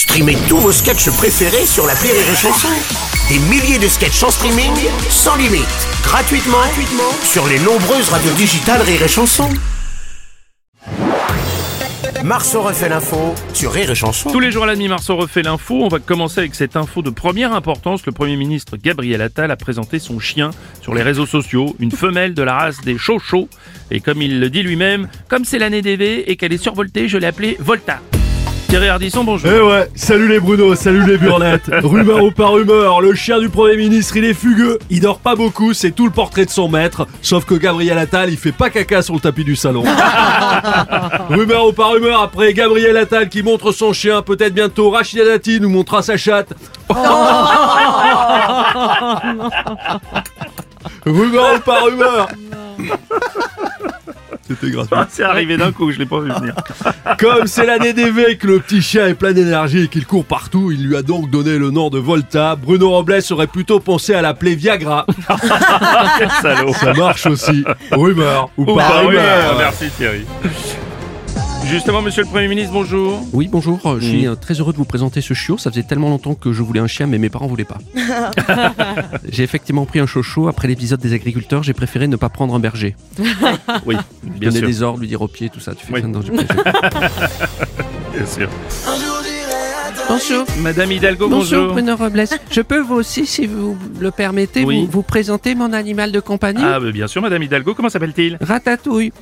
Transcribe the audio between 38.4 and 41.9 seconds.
pas caca sur le tapis du salon. rumeur ou pas